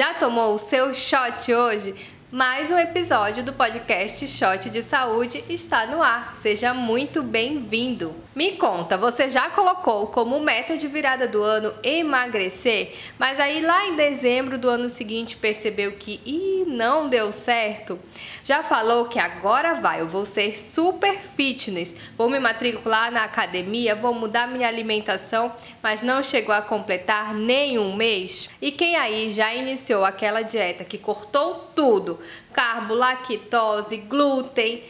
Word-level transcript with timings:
Já 0.00 0.14
tomou 0.14 0.54
o 0.54 0.58
seu 0.58 0.94
shot 0.94 1.52
hoje? 1.52 1.94
Mais 2.32 2.70
um 2.70 2.78
episódio 2.78 3.42
do 3.42 3.52
podcast 3.52 4.24
Shot 4.28 4.70
de 4.70 4.84
Saúde 4.84 5.42
está 5.48 5.84
no 5.84 6.00
ar. 6.00 6.32
Seja 6.32 6.72
muito 6.72 7.24
bem-vindo. 7.24 8.14
Me 8.32 8.52
conta, 8.52 8.96
você 8.96 9.28
já 9.28 9.50
colocou 9.50 10.06
como 10.06 10.38
meta 10.38 10.76
de 10.76 10.86
virada 10.86 11.26
do 11.26 11.42
ano 11.42 11.74
emagrecer, 11.82 12.94
mas 13.18 13.40
aí 13.40 13.60
lá 13.60 13.88
em 13.88 13.96
dezembro 13.96 14.56
do 14.56 14.70
ano 14.70 14.88
seguinte 14.88 15.36
percebeu 15.36 15.92
que 15.92 16.20
ih, 16.24 16.64
não 16.68 17.08
deu 17.08 17.32
certo? 17.32 17.98
Já 18.44 18.62
falou 18.62 19.06
que 19.06 19.18
agora 19.18 19.74
vai, 19.74 20.00
eu 20.00 20.06
vou 20.08 20.24
ser 20.24 20.56
super 20.56 21.18
fitness, 21.18 21.96
vou 22.16 22.30
me 22.30 22.38
matricular 22.38 23.10
na 23.10 23.24
academia, 23.24 23.96
vou 23.96 24.14
mudar 24.14 24.46
minha 24.46 24.68
alimentação, 24.68 25.52
mas 25.82 26.00
não 26.00 26.22
chegou 26.22 26.54
a 26.54 26.62
completar 26.62 27.34
nem 27.34 27.80
um 27.80 27.96
mês? 27.96 28.48
E 28.62 28.70
quem 28.70 28.94
aí 28.94 29.28
já 29.28 29.52
iniciou 29.52 30.04
aquela 30.04 30.42
dieta 30.42 30.84
que 30.84 30.96
cortou 30.96 31.72
tudo, 31.74 32.19
carbo, 32.52 32.94
lactose, 32.94 33.96
glúten, 34.08 34.82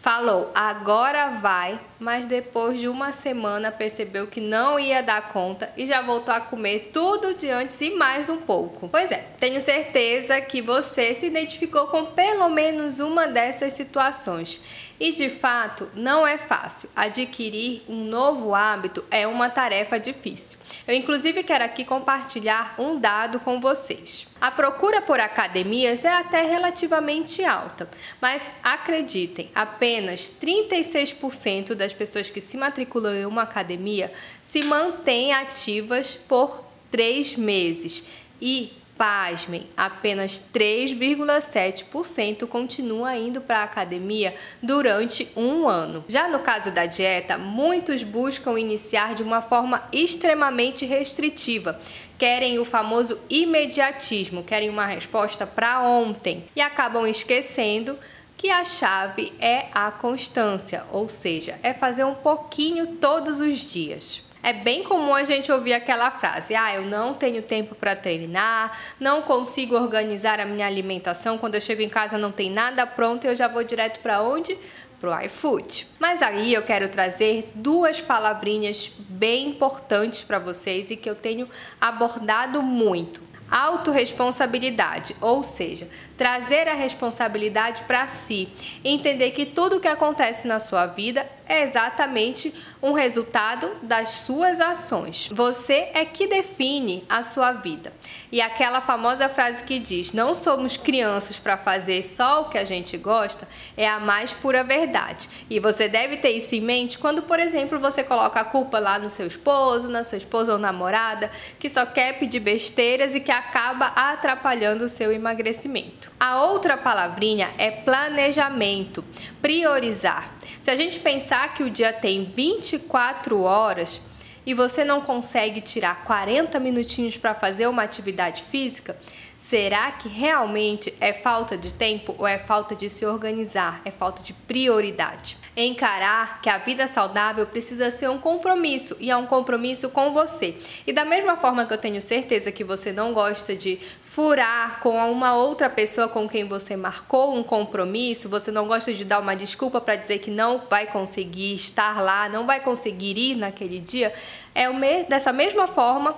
falou, 0.00 0.50
agora 0.54 1.30
vai, 1.30 1.78
mas 1.98 2.26
depois 2.26 2.78
de 2.78 2.88
uma 2.88 3.10
semana 3.10 3.72
percebeu 3.72 4.28
que 4.28 4.40
não 4.40 4.78
ia 4.78 5.02
dar 5.02 5.28
conta 5.28 5.72
e 5.76 5.86
já 5.86 6.00
voltou 6.00 6.32
a 6.32 6.40
comer 6.40 6.90
tudo 6.92 7.34
de 7.34 7.50
antes 7.50 7.80
e 7.80 7.90
mais 7.90 8.30
um 8.30 8.38
pouco. 8.38 8.88
Pois 8.88 9.10
é, 9.10 9.26
tenho 9.38 9.60
certeza 9.60 10.40
que 10.40 10.62
você 10.62 11.12
se 11.14 11.26
identificou 11.26 11.88
com 11.88 12.06
pelo 12.06 12.48
menos 12.48 13.00
uma 13.00 13.26
dessas 13.26 13.72
situações. 13.72 14.60
E 15.00 15.12
de 15.12 15.30
fato, 15.30 15.88
não 15.94 16.26
é 16.26 16.36
fácil. 16.36 16.88
Adquirir 16.94 17.82
um 17.88 18.04
novo 18.04 18.52
hábito 18.52 19.04
é 19.10 19.28
uma 19.28 19.48
tarefa 19.48 19.98
difícil. 19.98 20.58
Eu, 20.88 20.94
inclusive, 20.94 21.44
quero 21.44 21.64
aqui 21.64 21.84
compartilhar 21.84 22.74
um 22.78 22.98
dado 22.98 23.38
com 23.38 23.60
vocês. 23.60 24.26
A 24.40 24.50
procura 24.50 25.00
por 25.00 25.20
academias 25.20 26.04
é 26.04 26.12
até 26.12 26.42
relativamente 26.42 27.44
alta, 27.44 27.88
mas 28.20 28.56
acreditem, 28.62 29.50
apenas 29.54 29.87
36% 29.96 31.74
das 31.74 31.92
pessoas 31.92 32.30
que 32.30 32.40
se 32.40 32.56
matriculam 32.56 33.14
em 33.14 33.26
uma 33.26 33.42
academia 33.42 34.12
se 34.42 34.64
mantêm 34.64 35.32
ativas 35.32 36.18
por 36.28 36.64
três 36.90 37.36
meses 37.36 38.04
e 38.40 38.72
Pasmem, 38.98 39.66
apenas 39.76 40.42
3,7% 40.52 42.48
continua 42.48 43.16
indo 43.16 43.40
para 43.40 43.60
a 43.60 43.62
academia 43.62 44.34
durante 44.60 45.28
um 45.36 45.68
ano. 45.68 46.04
Já 46.08 46.26
no 46.26 46.40
caso 46.40 46.72
da 46.72 46.84
dieta, 46.84 47.38
muitos 47.38 48.02
buscam 48.02 48.58
iniciar 48.58 49.14
de 49.14 49.22
uma 49.22 49.40
forma 49.40 49.88
extremamente 49.92 50.84
restritiva. 50.84 51.78
Querem 52.18 52.58
o 52.58 52.64
famoso 52.64 53.20
imediatismo, 53.30 54.42
querem 54.42 54.68
uma 54.68 54.86
resposta 54.86 55.46
para 55.46 55.80
ontem 55.80 56.48
e 56.56 56.60
acabam 56.60 57.06
esquecendo 57.06 57.96
que 58.38 58.50
a 58.50 58.64
chave 58.64 59.32
é 59.40 59.66
a 59.72 59.90
constância, 59.90 60.84
ou 60.92 61.08
seja, 61.08 61.58
é 61.60 61.74
fazer 61.74 62.04
um 62.04 62.14
pouquinho 62.14 62.86
todos 62.94 63.40
os 63.40 63.58
dias. 63.58 64.22
É 64.40 64.52
bem 64.52 64.84
comum 64.84 65.12
a 65.12 65.24
gente 65.24 65.50
ouvir 65.50 65.72
aquela 65.72 66.08
frase: 66.12 66.54
ah, 66.54 66.72
eu 66.72 66.82
não 66.82 67.12
tenho 67.12 67.42
tempo 67.42 67.74
para 67.74 67.96
treinar, 67.96 68.78
não 69.00 69.22
consigo 69.22 69.74
organizar 69.74 70.38
a 70.38 70.46
minha 70.46 70.66
alimentação, 70.66 71.36
quando 71.36 71.56
eu 71.56 71.60
chego 71.60 71.82
em 71.82 71.88
casa 71.88 72.16
não 72.16 72.30
tem 72.30 72.48
nada 72.48 72.86
pronto 72.86 73.24
e 73.24 73.28
eu 73.28 73.34
já 73.34 73.48
vou 73.48 73.64
direto 73.64 73.98
para 73.98 74.22
onde? 74.22 74.56
Pro 75.00 75.20
iFood. 75.24 75.88
Mas 75.98 76.22
aí 76.22 76.54
eu 76.54 76.62
quero 76.62 76.88
trazer 76.88 77.50
duas 77.56 78.00
palavrinhas 78.00 78.90
bem 78.98 79.48
importantes 79.48 80.22
para 80.22 80.38
vocês 80.38 80.92
e 80.92 80.96
que 80.96 81.10
eu 81.10 81.16
tenho 81.16 81.48
abordado 81.80 82.62
muito. 82.62 83.27
Autoresponsabilidade, 83.50 85.16
ou 85.20 85.42
seja, 85.42 85.88
trazer 86.16 86.68
a 86.68 86.74
responsabilidade 86.74 87.82
para 87.84 88.06
si, 88.06 88.48
entender 88.84 89.30
que 89.30 89.46
tudo 89.46 89.80
que 89.80 89.88
acontece 89.88 90.46
na 90.46 90.58
sua 90.58 90.86
vida 90.86 91.26
é 91.48 91.62
exatamente 91.62 92.54
um 92.82 92.92
resultado 92.92 93.70
das 93.82 94.10
suas 94.10 94.60
ações. 94.60 95.28
Você 95.32 95.88
é 95.94 96.04
que 96.04 96.26
define 96.26 97.02
a 97.08 97.22
sua 97.22 97.52
vida. 97.52 97.92
E 98.30 98.40
aquela 98.40 98.80
famosa 98.80 99.28
frase 99.28 99.64
que 99.64 99.78
diz: 99.78 100.12
"Não 100.12 100.34
somos 100.34 100.76
crianças 100.76 101.38
para 101.38 101.56
fazer 101.56 102.02
só 102.02 102.42
o 102.42 102.48
que 102.50 102.58
a 102.58 102.64
gente 102.64 102.96
gosta", 102.96 103.48
é 103.76 103.88
a 103.88 103.98
mais 103.98 104.32
pura 104.32 104.62
verdade. 104.62 105.28
E 105.48 105.58
você 105.58 105.88
deve 105.88 106.18
ter 106.18 106.30
isso 106.30 106.54
em 106.54 106.60
mente 106.60 106.98
quando, 106.98 107.22
por 107.22 107.40
exemplo, 107.40 107.78
você 107.78 108.04
coloca 108.04 108.40
a 108.40 108.44
culpa 108.44 108.78
lá 108.78 108.98
no 108.98 109.10
seu 109.10 109.26
esposo, 109.26 109.88
na 109.88 110.04
sua 110.04 110.18
esposa 110.18 110.52
ou 110.52 110.58
namorada, 110.58 111.30
que 111.58 111.68
só 111.68 111.86
quer 111.86 112.18
pedir 112.18 112.40
besteiras 112.40 113.14
e 113.14 113.20
que 113.20 113.32
acaba 113.32 113.86
atrapalhando 113.86 114.84
o 114.84 114.88
seu 114.88 115.10
emagrecimento. 115.10 116.12
A 116.20 116.42
outra 116.42 116.76
palavrinha 116.76 117.50
é 117.56 117.70
planejamento, 117.70 119.04
priorizar. 119.40 120.36
Se 120.60 120.70
a 120.70 120.76
gente 120.76 120.98
pensar 120.98 121.37
que 121.46 121.62
o 121.62 121.70
dia 121.70 121.92
tem 121.92 122.24
24 122.24 123.40
horas 123.42 124.00
e 124.48 124.54
você 124.54 124.82
não 124.82 125.02
consegue 125.02 125.60
tirar 125.60 126.04
40 126.04 126.58
minutinhos 126.58 127.18
para 127.18 127.34
fazer 127.34 127.66
uma 127.66 127.82
atividade 127.82 128.42
física, 128.42 128.96
será 129.38 129.92
que 129.92 130.08
realmente 130.08 130.92
é 131.00 131.14
falta 131.14 131.56
de 131.56 131.72
tempo 131.72 132.14
ou 132.18 132.26
é 132.26 132.38
falta 132.38 132.76
de 132.76 132.90
se 132.90 133.06
organizar, 133.06 133.80
é 133.84 133.90
falta 133.90 134.22
de 134.22 134.34
prioridade? 134.34 135.38
encarar 135.64 136.40
que 136.40 136.48
a 136.48 136.58
vida 136.58 136.86
saudável 136.86 137.44
precisa 137.46 137.90
ser 137.90 138.08
um 138.08 138.18
compromisso 138.18 138.96
e 139.00 139.10
é 139.10 139.16
um 139.16 139.26
compromisso 139.26 139.90
com 139.90 140.12
você. 140.12 140.56
E 140.86 140.92
da 140.92 141.04
mesma 141.04 141.36
forma 141.36 141.66
que 141.66 141.72
eu 141.72 141.78
tenho 141.78 142.00
certeza 142.00 142.52
que 142.52 142.62
você 142.62 142.92
não 142.92 143.12
gosta 143.12 143.56
de 143.56 143.78
furar 144.02 144.80
com 144.80 144.96
uma 145.10 145.34
outra 145.34 145.68
pessoa 145.68 146.08
com 146.08 146.28
quem 146.28 146.44
você 146.44 146.76
marcou 146.76 147.34
um 147.34 147.42
compromisso, 147.42 148.28
você 148.28 148.50
não 148.50 148.66
gosta 148.66 148.92
de 148.94 149.04
dar 149.04 149.18
uma 149.18 149.34
desculpa 149.34 149.80
para 149.80 149.96
dizer 149.96 150.18
que 150.18 150.30
não 150.30 150.62
vai 150.70 150.86
conseguir 150.86 151.54
estar 151.54 152.00
lá, 152.00 152.28
não 152.28 152.46
vai 152.46 152.60
conseguir 152.60 153.18
ir 153.18 153.34
naquele 153.34 153.80
dia, 153.80 154.12
é 154.54 154.68
dessa 155.04 155.32
mesma 155.32 155.66
forma 155.66 156.14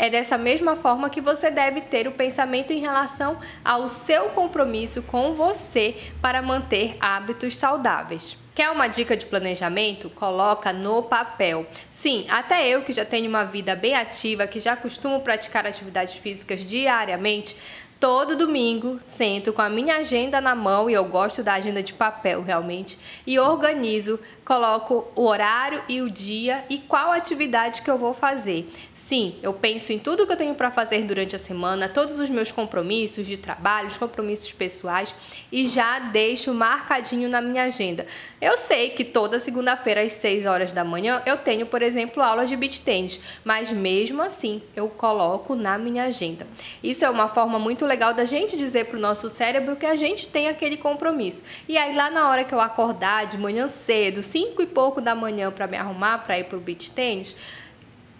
é 0.00 0.08
dessa 0.08 0.38
mesma 0.38 0.74
forma 0.76 1.10
que 1.10 1.20
você 1.20 1.50
deve 1.50 1.82
ter 1.82 2.08
o 2.08 2.12
pensamento 2.12 2.72
em 2.72 2.80
relação 2.80 3.34
ao 3.62 3.86
seu 3.86 4.30
compromisso 4.30 5.02
com 5.02 5.34
você 5.34 5.94
para 6.22 6.40
manter 6.40 6.96
hábitos 6.98 7.54
saudáveis. 7.58 8.34
Quer 8.54 8.70
uma 8.70 8.88
dica 8.88 9.14
de 9.14 9.26
planejamento? 9.26 10.08
Coloca 10.08 10.72
no 10.72 11.02
papel. 11.02 11.66
Sim, 11.90 12.24
até 12.30 12.66
eu 12.66 12.80
que 12.80 12.94
já 12.94 13.04
tenho 13.04 13.28
uma 13.28 13.44
vida 13.44 13.76
bem 13.76 13.94
ativa, 13.94 14.46
que 14.46 14.58
já 14.58 14.74
costumo 14.74 15.20
praticar 15.20 15.66
atividades 15.66 16.14
físicas 16.14 16.64
diariamente, 16.64 17.54
Todo 18.00 18.34
domingo 18.34 18.96
sento 19.04 19.52
com 19.52 19.60
a 19.60 19.68
minha 19.68 19.96
agenda 19.96 20.40
na 20.40 20.54
mão 20.54 20.88
e 20.88 20.94
eu 20.94 21.04
gosto 21.04 21.42
da 21.42 21.52
agenda 21.52 21.82
de 21.82 21.92
papel 21.92 22.42
realmente 22.42 22.98
e 23.26 23.38
organizo 23.38 24.18
coloco 24.50 25.06
o 25.14 25.26
horário 25.26 25.80
e 25.88 26.02
o 26.02 26.10
dia 26.10 26.64
e 26.68 26.78
qual 26.78 27.12
atividade 27.12 27.82
que 27.82 27.88
eu 27.88 27.96
vou 27.96 28.12
fazer. 28.12 28.68
Sim, 28.92 29.36
eu 29.44 29.52
penso 29.54 29.92
em 29.92 29.98
tudo 29.98 30.26
que 30.26 30.32
eu 30.32 30.36
tenho 30.36 30.56
para 30.56 30.72
fazer 30.72 31.04
durante 31.04 31.36
a 31.36 31.38
semana, 31.38 31.88
todos 31.88 32.18
os 32.18 32.28
meus 32.28 32.50
compromissos 32.50 33.28
de 33.28 33.36
trabalho, 33.36 33.86
os 33.86 33.96
compromissos 33.96 34.52
pessoais 34.52 35.14
e 35.52 35.68
já 35.68 36.00
deixo 36.00 36.52
marcadinho 36.52 37.28
na 37.28 37.40
minha 37.40 37.62
agenda. 37.62 38.04
Eu 38.40 38.56
sei 38.56 38.90
que 38.90 39.04
toda 39.04 39.38
segunda-feira 39.38 40.02
às 40.02 40.14
6 40.14 40.46
horas 40.46 40.72
da 40.72 40.82
manhã 40.82 41.22
eu 41.26 41.36
tenho, 41.36 41.66
por 41.66 41.80
exemplo, 41.80 42.20
aula 42.20 42.44
de 42.44 42.56
beach 42.56 42.80
tennis, 42.80 43.20
mas 43.44 43.70
mesmo 43.70 44.20
assim 44.20 44.60
eu 44.74 44.88
coloco 44.88 45.54
na 45.54 45.78
minha 45.78 46.06
agenda. 46.06 46.44
Isso 46.82 47.04
é 47.04 47.10
uma 47.10 47.28
forma 47.28 47.56
muito 47.56 47.86
legal 47.90 48.14
da 48.14 48.24
gente 48.24 48.56
dizer 48.56 48.86
para 48.86 48.96
o 48.96 49.00
nosso 49.00 49.28
cérebro 49.28 49.74
que 49.74 49.84
a 49.84 49.96
gente 49.96 50.28
tem 50.28 50.48
aquele 50.48 50.76
compromisso. 50.76 51.42
E 51.68 51.76
aí 51.76 51.94
lá 51.94 52.08
na 52.08 52.30
hora 52.30 52.44
que 52.44 52.54
eu 52.54 52.60
acordar 52.60 53.26
de 53.26 53.36
manhã 53.36 53.66
cedo, 53.66 54.22
5 54.22 54.62
e 54.62 54.66
pouco 54.66 55.00
da 55.00 55.14
manhã 55.14 55.50
para 55.50 55.66
me 55.66 55.76
arrumar 55.76 56.18
para 56.18 56.38
ir 56.38 56.44
para 56.44 56.56
o 56.56 56.60
beach 56.60 56.92
tênis, 56.92 57.36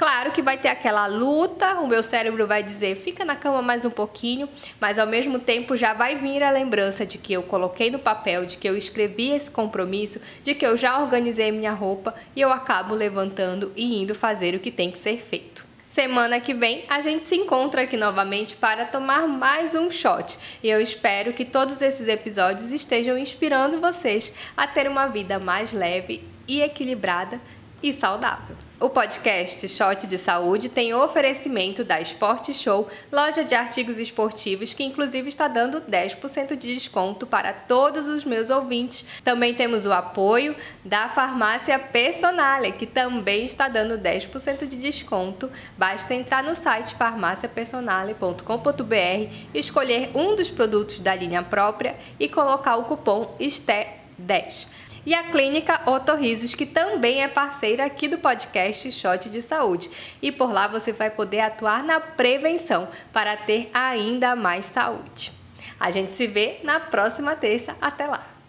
Claro 0.00 0.32
que 0.32 0.40
vai 0.40 0.56
ter 0.56 0.68
aquela 0.68 1.06
luta, 1.06 1.74
o 1.74 1.86
meu 1.86 2.02
cérebro 2.02 2.46
vai 2.46 2.62
dizer 2.62 2.96
fica 2.96 3.22
na 3.22 3.36
cama 3.36 3.60
mais 3.60 3.84
um 3.84 3.90
pouquinho, 3.90 4.48
mas 4.80 4.98
ao 4.98 5.06
mesmo 5.06 5.38
tempo 5.38 5.76
já 5.76 5.92
vai 5.92 6.16
vir 6.16 6.42
a 6.42 6.50
lembrança 6.50 7.04
de 7.04 7.18
que 7.18 7.34
eu 7.34 7.42
coloquei 7.42 7.90
no 7.90 7.98
papel, 7.98 8.46
de 8.46 8.56
que 8.56 8.66
eu 8.66 8.78
escrevi 8.78 9.28
esse 9.28 9.50
compromisso, 9.50 10.18
de 10.42 10.54
que 10.54 10.64
eu 10.64 10.74
já 10.74 10.98
organizei 10.98 11.52
minha 11.52 11.72
roupa 11.72 12.14
e 12.34 12.40
eu 12.40 12.50
acabo 12.50 12.94
levantando 12.94 13.74
e 13.76 14.00
indo 14.00 14.14
fazer 14.14 14.54
o 14.54 14.58
que 14.58 14.70
tem 14.70 14.90
que 14.90 14.96
ser 14.96 15.18
feito. 15.18 15.69
Semana 15.90 16.38
que 16.38 16.54
vem 16.54 16.84
a 16.88 17.00
gente 17.00 17.24
se 17.24 17.34
encontra 17.34 17.82
aqui 17.82 17.96
novamente 17.96 18.54
para 18.54 18.84
tomar 18.84 19.26
mais 19.26 19.74
um 19.74 19.90
shot. 19.90 20.38
E 20.62 20.68
eu 20.68 20.80
espero 20.80 21.32
que 21.32 21.44
todos 21.44 21.82
esses 21.82 22.06
episódios 22.06 22.70
estejam 22.70 23.18
inspirando 23.18 23.80
vocês 23.80 24.32
a 24.56 24.68
ter 24.68 24.86
uma 24.86 25.08
vida 25.08 25.40
mais 25.40 25.72
leve 25.72 26.24
e 26.46 26.62
equilibrada 26.62 27.40
e 27.82 27.92
saudável. 27.92 28.69
O 28.82 28.88
podcast 28.88 29.68
Shot 29.68 30.06
de 30.06 30.16
Saúde 30.16 30.70
tem 30.70 30.94
oferecimento 30.94 31.84
da 31.84 32.00
Sport 32.00 32.50
Show, 32.52 32.88
loja 33.12 33.44
de 33.44 33.54
artigos 33.54 33.98
esportivos, 33.98 34.72
que 34.72 34.82
inclusive 34.82 35.28
está 35.28 35.48
dando 35.48 35.82
10% 35.82 36.56
de 36.56 36.74
desconto 36.74 37.26
para 37.26 37.52
todos 37.52 38.08
os 38.08 38.24
meus 38.24 38.48
ouvintes. 38.48 39.04
Também 39.22 39.52
temos 39.52 39.84
o 39.84 39.92
apoio 39.92 40.56
da 40.82 41.10
Farmácia 41.10 41.78
Personale, 41.78 42.72
que 42.72 42.86
também 42.86 43.44
está 43.44 43.68
dando 43.68 43.98
10% 43.98 44.66
de 44.66 44.76
desconto. 44.76 45.50
Basta 45.76 46.14
entrar 46.14 46.42
no 46.42 46.54
site 46.54 46.94
farmáciapersonale.com.br, 46.94 49.34
escolher 49.52 50.10
um 50.14 50.34
dos 50.34 50.48
produtos 50.48 51.00
da 51.00 51.14
linha 51.14 51.42
própria 51.42 51.96
e 52.18 52.30
colocar 52.30 52.76
o 52.76 52.84
cupom 52.84 53.36
STE10 53.38 54.68
e 55.04 55.14
a 55.14 55.24
Clínica 55.30 55.80
Otorrisos, 55.86 56.54
que 56.54 56.66
também 56.66 57.22
é 57.22 57.28
parceira 57.28 57.84
aqui 57.84 58.08
do 58.08 58.18
podcast 58.18 58.90
Shot 58.92 59.30
de 59.30 59.40
Saúde. 59.40 59.90
E 60.20 60.30
por 60.30 60.52
lá 60.52 60.68
você 60.68 60.92
vai 60.92 61.10
poder 61.10 61.40
atuar 61.40 61.82
na 61.82 62.00
prevenção 62.00 62.88
para 63.12 63.36
ter 63.36 63.70
ainda 63.72 64.36
mais 64.36 64.66
saúde. 64.66 65.32
A 65.78 65.90
gente 65.90 66.12
se 66.12 66.26
vê 66.26 66.60
na 66.62 66.78
próxima 66.78 67.34
terça. 67.34 67.76
Até 67.80 68.06
lá! 68.06 68.39